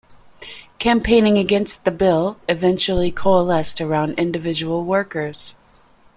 [0.79, 5.53] Campaigning against the Bill eventually coalesced around individual workers.